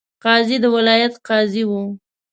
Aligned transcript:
قاضي 0.23 0.57
د 0.63 0.65
ولایت 0.75 1.13
قاضي 1.27 1.63
وو. 1.69 1.83